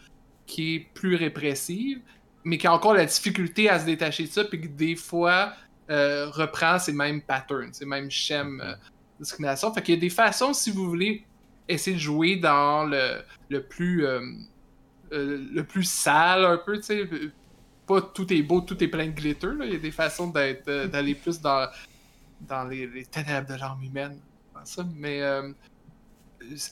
[0.47, 2.01] qui est plus répressive,
[2.45, 5.53] mais qui a encore la difficulté à se détacher de ça, puis que des fois
[5.91, 8.63] euh, reprend ces mêmes patterns, ces mêmes schèmes
[9.19, 9.75] de discrimination.
[9.75, 11.25] Fait qu'il y a des façons, si vous voulez,
[11.69, 13.21] essayer de jouer dans le,
[13.51, 14.07] le plus
[15.13, 17.09] euh, le plus sale un peu, tu sais.
[17.87, 19.47] Pas tout est beau, tout est plein de glitter.
[19.47, 19.65] Là.
[19.65, 21.69] Il y a des façons d'être, euh, d'aller plus dans,
[22.43, 24.19] dans les, ténèbres de l'âme humaine.
[24.65, 24.85] Ça.
[24.95, 25.51] Mais euh,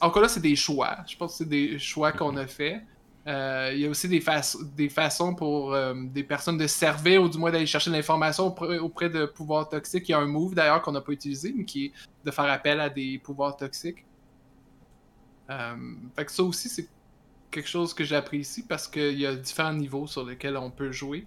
[0.01, 0.99] encore là, c'est des choix.
[1.07, 2.83] Je pense que c'est des choix qu'on a fait.
[3.27, 4.23] il y a aussi des,
[4.75, 9.09] des façons pour des personnes de servir ou du moins d'aller chercher de l'information auprès,
[9.09, 10.09] de pouvoirs toxiques.
[10.09, 11.93] Il y a un move d'ailleurs qu'on n'a pas utilisé, mais qui est
[12.25, 14.05] de faire appel à des pouvoirs toxiques.
[15.49, 16.89] fait que ça aussi, c'est
[17.51, 21.27] quelque chose que j'apprécie parce qu'il y a différents niveaux sur lesquels on peut jouer.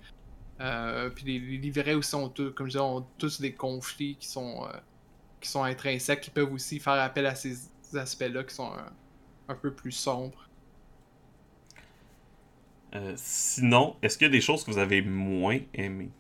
[0.62, 4.78] Euh, puis les, livrets aussi ont, comme je disais, tous des conflits qui sont, euh,
[5.40, 8.72] qui sont intrinsèques, qui peuvent aussi faire appel à ces aspects-là qui sont
[9.48, 10.48] un, peu plus sombres.
[12.94, 16.12] Euh, sinon, est-ce qu'il y a des choses que vous avez moins aimées?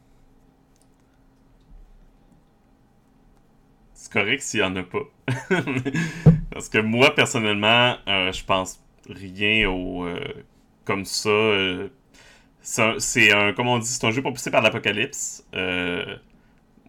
[3.94, 5.04] C'est correct s'il n'y en a pas.
[6.52, 10.20] Parce que moi, personnellement, je pense rien au euh,
[10.86, 11.30] comme ça.
[11.30, 11.90] Euh,
[12.62, 15.46] c'est un, comme on dit, c'est un jeu propulsé par l'Apocalypse.
[15.56, 16.18] Euh,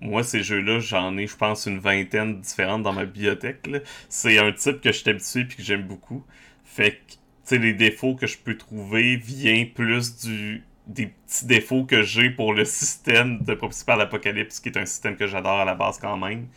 [0.01, 3.69] moi, ces jeux-là, j'en ai, je pense, une vingtaine différentes dans ma bibliothèque.
[4.09, 6.25] C'est un type que je suis habitué et que j'aime beaucoup.
[6.65, 11.47] Fait que, tu sais, les défauts que je peux trouver viennent plus du des petits
[11.47, 15.27] défauts que j'ai pour le système de propulsé par l'Apocalypse, qui est un système que
[15.29, 16.49] j'adore à la base quand même.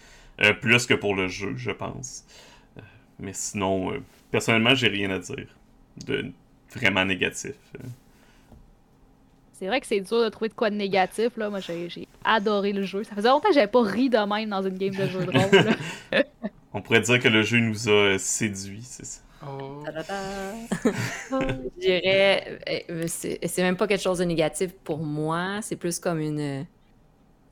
[0.62, 2.26] plus que pour le jeu, je pense.
[3.19, 3.93] mais sinon,
[4.34, 5.46] personnellement, j'ai rien à dire
[6.08, 6.32] de
[6.74, 7.54] vraiment négatif.
[9.54, 11.38] C'est vrai que c'est dur de trouver de quoi de négatif.
[11.38, 11.52] Là.
[11.52, 13.04] Moi, j'ai adoré le jeu.
[13.04, 15.32] Ça faisait longtemps que j'avais pas ri de même dans une game de jeu de
[15.32, 15.76] rôle.
[16.74, 19.22] On pourrait dire que le jeu nous a séduit, c'est ça.
[19.46, 19.84] Oh.
[21.41, 26.22] Je dirais, euh, c'est même pas quelque chose de négatif pour moi, c'est plus comme
[26.22, 26.65] une,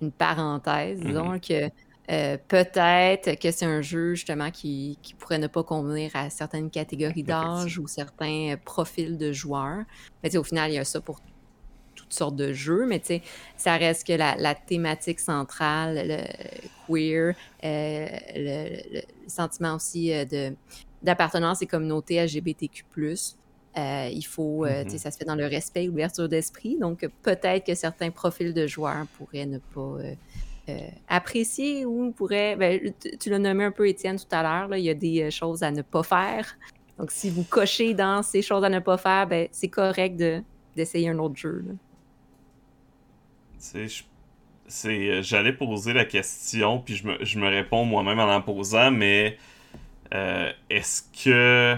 [0.02, 1.02] une parenthèse.
[1.02, 1.70] Disons mm-hmm.
[1.70, 1.74] que
[2.12, 7.24] euh, peut-être que c'est un jeu justement qui, pourrait ne pas convenir à certaines catégories
[7.24, 9.84] d'âge ou certains profils de joueurs.
[10.24, 11.28] Mais au final, il y a ça pour tout
[11.94, 13.02] toutes sortes de jeux, mais
[13.58, 16.18] ça reste que la, la thématique centrale, le
[16.88, 20.56] queer, euh, le, le, sentiment aussi euh, de
[21.04, 22.86] d'appartenance et communauté LGBTQ+.
[23.78, 25.00] Euh, il faut, euh, tu sais, Mhm.
[25.00, 26.78] ça se fait dans le respect et l'ouverture d'esprit.
[26.78, 30.14] Donc, peut-être que certains profils de joueurs pourraient ne pas euh,
[30.80, 32.56] euh, apprécier ou pourraient.
[32.56, 34.76] ben, tu l'as nommé un peu, Étienne, tout à l'heure.
[34.78, 36.58] Il y a des euh, choses à ne pas faire.
[36.98, 40.42] Donc, si vous cochez dans ces choses à ne pas faire, ben, c'est correct de-
[40.76, 41.66] d'essayer un autre jeu.
[43.74, 44.04] je-
[44.68, 48.40] c'est, euh, j'allais poser la question, puis je me, je me réponds moi-même en la
[48.40, 49.38] posant, mais
[50.70, 51.78] est-ce que.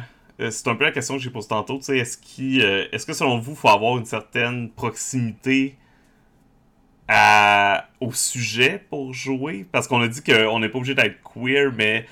[0.49, 2.17] C'est un peu la question que j'ai posée tantôt, est-ce,
[2.91, 5.77] est-ce que selon vous, il faut avoir une certaine proximité
[7.99, 9.65] au sujet pour jouer?
[9.71, 12.05] Parce qu'on a dit qu'on n'est pas obligé d'être queer, mais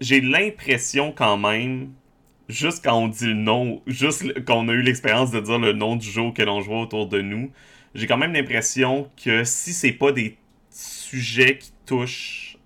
[0.00, 1.92] j'ai l'impression quand même,
[2.48, 5.58] juste quand on dit le nom, juste le- quand on a eu l'expérience de dire
[5.58, 7.50] le nom du jeu auquel on jouait autour de nous,
[7.94, 10.36] j'ai quand même l'impression que si c'est pas des
[10.70, 12.58] sujets qui touchent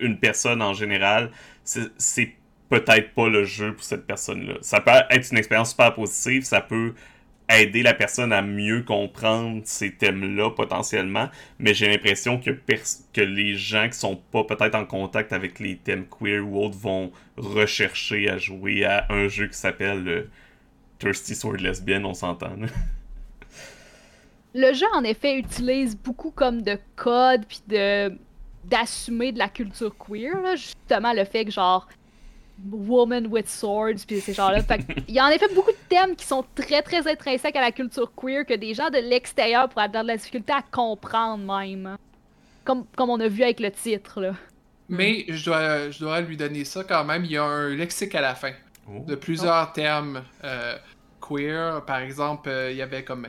[0.00, 1.30] une personne en général,
[1.64, 2.32] c'est
[2.68, 4.54] peut-être pas le jeu pour cette personne-là.
[4.60, 6.94] Ça peut être une expérience super positive, ça peut
[7.48, 11.28] aider la personne à mieux comprendre ces thèmes-là potentiellement,
[11.58, 15.76] mais j'ai l'impression que, que les gens qui sont pas peut-être en contact avec les
[15.76, 20.28] thèmes queer ou autres vont rechercher à jouer à un jeu qui s'appelle euh,
[20.98, 22.56] Thirsty Sword Lesbian, on s'entend.
[24.54, 28.10] Le jeu, en effet, utilise beaucoup comme de code puis de
[28.64, 31.86] d'assumer de la culture queer, justement le fait que genre
[32.70, 34.60] woman with swords puis ces genres-là.
[35.08, 37.72] Il y a en effet beaucoup de thèmes qui sont très très intrinsèques à la
[37.72, 41.96] culture queer que des gens de l'extérieur pourraient avoir de la difficulté à comprendre même.
[42.64, 44.34] Comme, comme on a vu avec le titre là.
[44.88, 47.24] Mais je dois, je dois lui donner ça quand même.
[47.24, 48.52] Il y a un lexique à la fin
[48.88, 49.04] Oh.
[49.04, 50.78] de plusieurs termes euh,
[51.20, 51.84] queer.
[51.86, 53.26] Par exemple, euh, il y avait comme.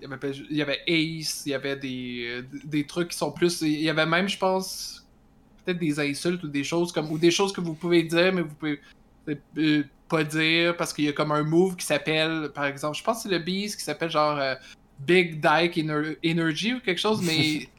[0.00, 3.16] Il y avait, il y avait Ace, il y avait des, euh, des trucs qui
[3.16, 3.62] sont plus.
[3.62, 5.05] Il y avait même, je pense,
[5.66, 7.10] peut-être des insultes ou des choses comme.
[7.10, 8.80] Ou des choses que vous pouvez dire, mais vous pouvez
[9.58, 13.02] euh, pas dire parce qu'il y a comme un move qui s'appelle, par exemple, je
[13.02, 14.54] pense que c'est le Beast qui s'appelle genre euh,
[15.00, 17.68] Big Dyke Ener- Energy ou quelque chose, mais.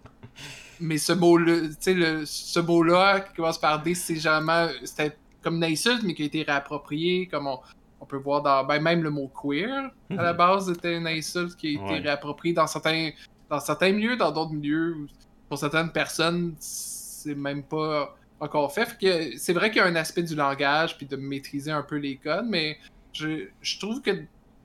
[0.79, 4.67] Mais ce mot-là, tu sais, le- ce mot-là qui commence par D, c'est généralement.
[4.83, 7.57] C'était comme une insulte, mais qui a été réapproprié, comme on,
[7.99, 8.63] on peut voir dans.
[8.63, 10.37] Ben, même le mot queer, à la Mhm.
[10.37, 11.99] base, était une insulte qui a été Ouais.
[12.01, 13.09] réappropriée dans certains,
[13.49, 14.97] dans certains milieux, dans d'autres milieux.
[15.49, 16.53] Pour certaines personnes,
[17.27, 18.87] c'est même pas encore fait.
[19.37, 22.17] C'est vrai qu'il y a un aspect du langage, puis de maîtriser un peu les
[22.17, 22.77] codes, mais
[23.13, 23.47] je,
[23.79, 24.11] trouve que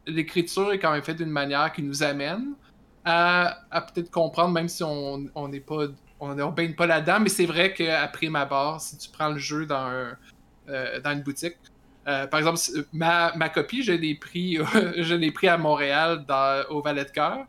[0.07, 2.55] l'écriture est quand même faite d'une manière qui nous amène
[3.05, 5.87] à, peut-être comprendre, même si on n'est pas
[6.23, 9.39] on ne baigne pas là-dedans, mais c'est vrai qu'à prime abord, si tu prends le
[9.39, 9.91] jeu dans,
[10.69, 11.57] euh, une boutique,
[12.07, 12.61] euh, par exemple,
[12.93, 14.57] ma, ma copie, je l'ai pris,
[14.99, 17.45] je l'ai pris à Montréal dans, au Valet de Cœur.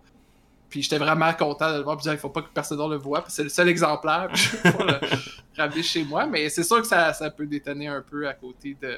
[0.73, 1.97] Puis j'étais vraiment content de le voir.
[1.97, 3.23] Puis il faut pas que personne d'autre le voit.
[3.27, 4.27] C'est le seul exemplaire.
[4.33, 4.99] Puis je pas le
[5.55, 6.25] ramener chez moi.
[6.25, 8.95] Mais c'est sûr que ça, ça peut détonner un peu à côté de,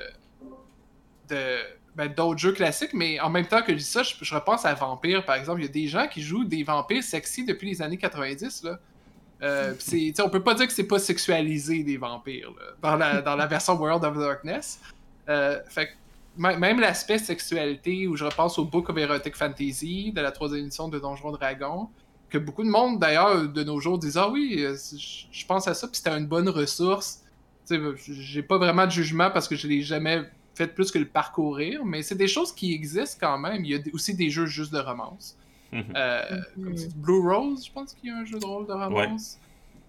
[1.28, 1.58] de
[1.94, 2.94] ben, d'autres jeux classiques.
[2.94, 5.60] Mais en même temps que je dis ça, je, je repense à Vampire, par exemple.
[5.60, 8.64] Il y a des gens qui jouent des vampires sexy depuis les années 90.
[8.64, 8.80] Là.
[9.44, 9.74] Euh,
[10.20, 13.48] on peut pas dire que c'est pas sexualisé des vampires là, dans, la, dans la
[13.48, 14.80] version World of Darkness.
[15.28, 15.90] Euh, fait
[16.38, 20.88] même l'aspect sexualité, où je repense au Book of Erotic Fantasy de la troisième édition
[20.88, 21.90] de Donjons Dragon,
[22.30, 24.76] que beaucoup de monde d'ailleurs de nos jours disent Ah oui, euh,
[25.32, 27.22] je pense à ça, puis c'était une bonne ressource.
[27.68, 30.22] Tu sais, j'ai pas vraiment de jugement parce que je l'ai jamais
[30.56, 33.66] fait plus que le parcourir, mais c'est des choses qui existent quand même.
[33.66, 35.36] Il y a aussi des jeux juste de romance.
[35.72, 35.84] Mhm.
[35.96, 36.22] Euh,
[36.58, 36.64] Mhm.
[36.64, 39.38] comme c'est Blue Rose, je pense qu'il y a un jeu de rôle de romance.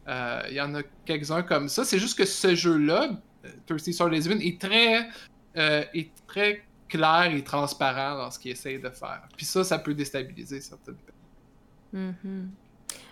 [0.09, 1.85] Euh, Il y en a quelques-uns comme ça.
[1.85, 3.11] C'est juste que ce jeu-là,
[3.45, 5.09] euh, Thirsty Sword Lesbian, est très,
[5.57, 9.23] euh, est très clair et transparent dans ce qu'il essaye de faire.
[9.37, 12.15] Puis ça, ça peut déstabiliser certaines personnes.
[12.25, 12.51] Mhm.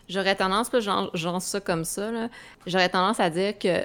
[0.08, 2.28] J'aurais tendance, là, j'en ça comme ça,
[2.66, 3.84] j'aurais tendance à dire que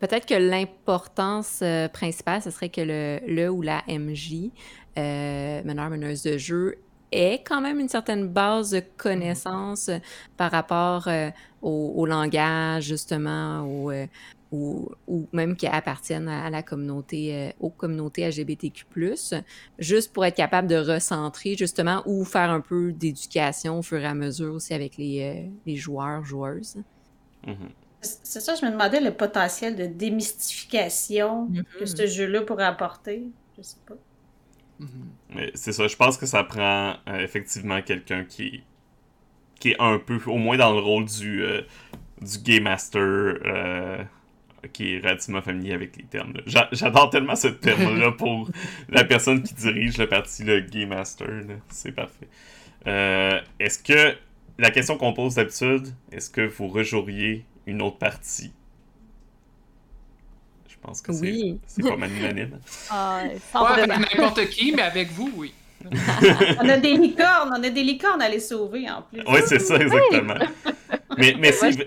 [0.00, 4.50] peut-être que l'importance euh, principale, ce serait que le, ou la MJ,
[4.98, 6.76] euh, meneur, meneuse de jeu,
[7.12, 9.98] ait quand même une certaine base de connaissances euh,
[10.36, 11.30] par rapport euh,
[11.62, 13.92] au, au langage, justement, au,
[14.56, 18.86] ou, ou même qui appartiennent à, à la communauté, euh, aux communautés LGBTQ+,
[19.78, 24.06] juste pour être capable de recentrer, justement, ou faire un peu d'éducation au fur et
[24.06, 26.76] à mesure aussi avec les, euh, les joueurs, joueuses.
[27.46, 27.74] Mhm.
[28.02, 31.86] C'est ça, je me demandais le potentiel de démystification que Mhm.
[31.86, 33.32] ce jeu-là pourrait apporter.
[33.56, 33.96] Je sais pas.
[34.78, 35.16] Mhm.
[35.30, 38.64] Mais c'est ça, je pense que ça prend euh, effectivement quelqu'un qui,
[39.60, 41.62] qui est un peu, au moins dans le rôle du, euh,
[42.22, 44.04] du Game Master, euh,
[44.72, 46.32] qui est relativement familier avec les termes.
[46.72, 48.48] J'adore tellement ce terme-là pour
[48.88, 51.28] la personne qui dirige le parti, le Game Master.
[51.68, 52.28] C'est parfait.
[52.86, 54.16] Euh, est-ce que,
[54.58, 58.52] la question qu'on pose d'habitude, est-ce que vous rejoueriez une autre partie?
[60.68, 61.58] Je pense que c'est- Oui.
[61.66, 62.58] c'est pas mal unanime.
[62.90, 63.98] Ah, Pas avec 100%.
[64.00, 65.52] n'importe qui, mais avec vous, oui.
[66.60, 69.20] On a des licornes, on a des licornes à les sauver en plus.
[69.28, 70.34] Oui, c'est ça, exactement.
[71.18, 71.78] Mais, mais si...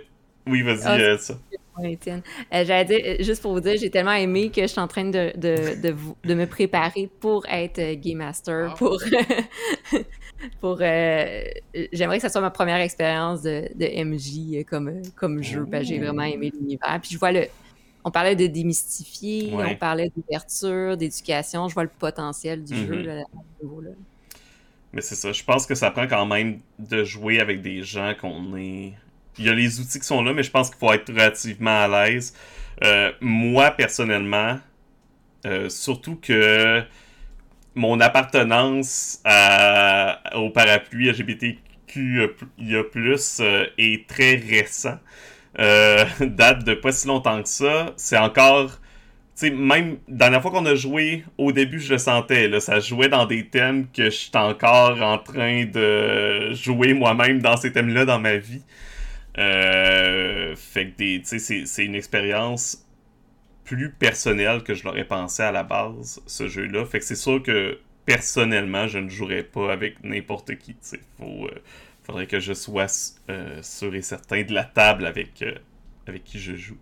[0.48, 1.34] Oui, vas-y, Ah, euh, ça.
[1.82, 2.22] Ouais, Étienne.
[2.54, 4.88] Euh, J'allais dire, euh, juste pour vous dire, j'ai tellement aimé que je suis en
[4.88, 8.76] train de, de, de, vous- de me préparer pour être euh, Game Master, Ah.
[8.78, 9.02] pour...
[10.62, 11.44] pour euh,
[11.92, 16.24] J'aimerais que ça soit ma première expérience de, de MJ comme, comme jeu, j'ai vraiment
[16.24, 17.00] aimé l'univers.
[17.02, 17.46] Puis je vois le...
[18.06, 19.66] On parlait de démystifier, Ouais.
[19.72, 23.24] on parlait d'ouverture, d'éducation, je vois le potentiel du jeu là, à
[23.60, 23.90] ce niveau-là.
[24.94, 28.14] Mais c'est ça, je pense que ça prend quand même de jouer avec des gens
[28.20, 28.94] qu'on est...
[29.38, 31.84] Il y a les outils qui sont là, mais je pense qu'il faut être relativement
[31.84, 32.34] à l'aise.
[32.84, 34.60] Euh, moi, personnellement,
[35.46, 36.82] euh, surtout que
[37.76, 39.22] mon appartenance
[40.36, 42.30] au parapluie LGBTQIA+,
[43.40, 45.00] euh, est très récent.
[45.58, 47.94] Date de pas si longtemps que ça.
[47.98, 48.80] C'est encore...
[49.36, 52.82] Sais, même, la dernière fois qu'on a joué, au début, je le sentais, là, ça
[52.82, 57.72] jouait dans des thèmes que je suis encore en train de jouer moi-même dans ces
[57.72, 58.64] thèmes-là dans ma vie.
[59.40, 62.86] Euh, fait que c'est, c'est une expérience
[63.64, 66.86] plus personnelle que je l'aurais pensé à la base, ce jeu-là.
[66.86, 70.76] Fait que c'est sûr que personnellement, je ne jouerais pas avec n'importe qui.
[71.18, 71.52] Faut, euh,
[72.04, 72.88] faudrait que je sois
[73.30, 75.34] euh, sûr et certain de la table avec,
[76.26, 76.78] qui je joue.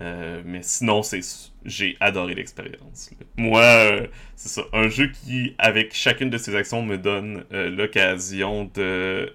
[0.00, 1.20] Mais sinon, c'est
[1.66, 3.10] j'ai adoré l'expérience.
[3.36, 9.34] Moi, c'est ça, un jeu qui, avec chacune de ses actions, me donne l'occasion de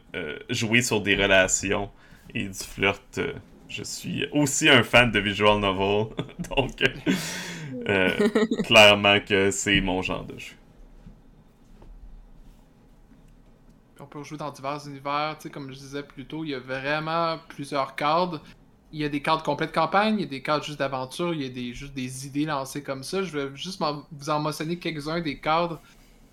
[0.49, 1.91] jouer sur des relations
[2.33, 3.17] et du flirt.
[3.17, 3.33] euh,
[3.69, 6.13] je suis aussi un fan de visual novel,
[6.55, 7.11] donc euh,
[7.89, 8.29] euh,
[8.63, 10.55] clairement que c'est mon genre de jeu.
[13.99, 17.39] On peut jouer dans divers univers, comme je disais plus tôt, il y a vraiment
[17.49, 18.41] plusieurs cadres.
[18.93, 21.33] Il y a des cadres complets de campagne, il y a des cadres juste d'aventure,
[21.33, 23.21] il y a des, juste des idées lancées comme ça.
[23.21, 25.81] Je vais juste vous en mentionner quelques-uns des cadres.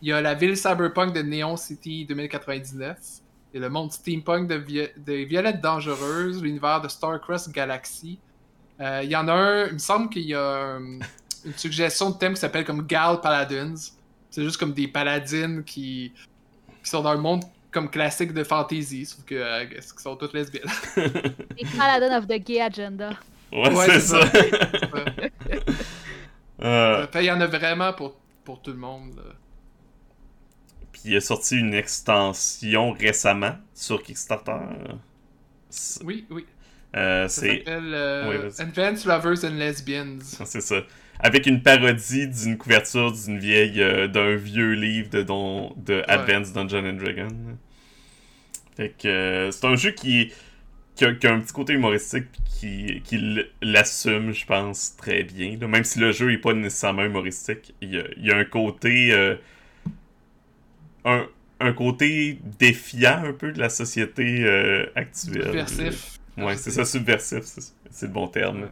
[0.03, 3.24] Il y a la ville cyberpunk de Neon City 2099.
[3.55, 8.19] Il y a le monde steampunk de, Vi- de Violette Dangereuse, l'univers de Starcross Galaxy.
[8.81, 10.99] Euh, il y en a un, il me semble qu'il y a euh,
[11.45, 13.75] une suggestion de thème qui s'appelle comme Gal Paladins.
[14.31, 16.13] C'est juste comme des paladines qui,
[16.83, 19.65] qui sont dans un monde comme classique de fantasy, sauf que euh,
[19.97, 20.65] sont toutes lesbiennes?
[20.97, 23.11] Les Paladin of the Gay Agenda.
[23.53, 24.21] Ouais, Ouais, c'est ça.
[26.63, 28.15] Euh, il y en a vraiment pour,
[28.45, 29.17] pour tout le monde.
[29.17, 29.23] là.
[30.95, 34.53] Puis il a sorti une extension récemment sur Kickstarter.
[36.05, 36.47] Oui, oui.
[36.97, 38.61] euh, Ça c'est s'appelle euh, Ouais.
[38.61, 40.19] Advanced Lovers and Lesbians.
[40.45, 40.83] c'est ça.
[41.21, 46.55] Avec une parodie d'une couverture d'une vieille euh, d'un vieux livre de, don, de Advanced
[46.55, 47.29] Dungeon and Dragon.
[48.77, 50.33] Fait que euh, c'est un jeu qui,
[50.97, 52.27] qui, a, qui a un petit côté humoristique
[52.59, 53.03] qui,
[53.63, 55.57] l'assume, je pense, très bien.
[55.61, 55.69] là.
[55.69, 58.45] Même si le jeu est pas nécessairement humoristique, il y a, il y a un
[58.45, 59.37] côté euh,
[61.05, 61.27] un,
[61.61, 65.45] un côté défiant un peu de la société euh, actuelle.
[65.45, 66.19] Subversif.
[66.37, 67.45] Ouais, c'est ça, subversif,
[67.91, 68.71] c'est le bon terme.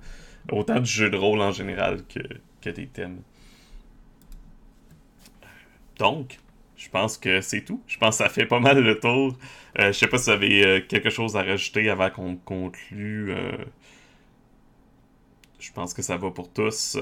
[0.50, 2.18] Autant du jeu de rôle en général que,
[2.60, 3.22] que des thèmes.
[5.98, 6.38] Donc,
[6.76, 7.80] je pense que c'est tout.
[7.86, 9.36] Je pense que ça fait pas mal le tour.
[9.78, 13.30] Euh, je sais pas si vous avez euh, quelque chose à rajouter avant qu'on conclue.
[13.32, 13.52] euh.
[15.60, 16.98] Je pense que ça va pour tous.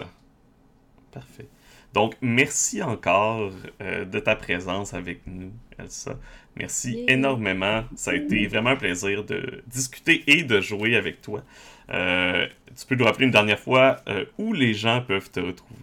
[1.12, 1.48] Parfait.
[1.92, 3.50] Donc, merci encore
[3.80, 6.16] euh, de ta présence avec nous, Elsa.
[6.56, 7.84] Merci énormément.
[7.96, 11.42] Ça a été vraiment un plaisir de discuter et de jouer avec toi.
[11.92, 12.46] Euh,
[12.78, 15.80] tu peux nous rappeler une dernière fois euh, où les gens peuvent te retrouver?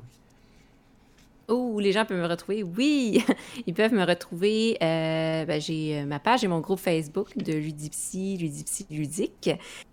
[1.50, 2.63] Où les gens peuvent me retrouver?
[2.63, 3.24] Oui,
[3.67, 4.78] ils peuvent me retrouver.
[4.82, 9.50] euh, ben, j'ai ma page et mon groupe Facebook de Ludipsy, Ludipsy Ludique,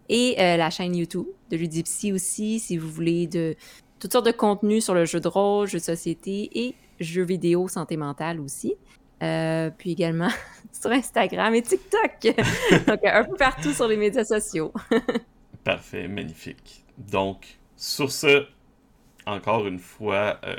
[0.08, 3.54] et euh, la chaîne YouTube de Ludipsy aussi, si vous voulez de
[4.04, 7.68] toutes sortes de contenus sur le jeu de rôle, jeux de société et jeux vidéo
[7.68, 8.74] santé mentale aussi.
[9.22, 10.28] Euh, puis également
[10.72, 12.20] sur Instagram et TikTok.
[12.86, 14.74] Donc un peu partout sur les médias sociaux.
[15.64, 16.84] Parfait, magnifique.
[16.98, 18.44] Donc, sur ce,
[19.24, 20.54] encore une fois, euh,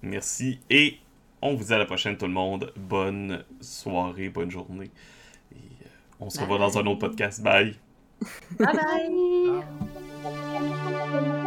[0.00, 0.96] merci et
[1.42, 2.72] on vous dit à la prochaine tout le monde.
[2.74, 4.90] Bonne soirée, bonne journée.
[5.52, 5.88] Et euh,
[6.20, 7.42] on se revoit dans un autre podcast.
[7.42, 7.76] Bye.
[8.58, 8.74] Bye
[10.24, 11.41] bye!